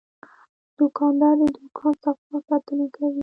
[0.77, 3.19] دوکاندار د دوکان صفا ساتنه کوي.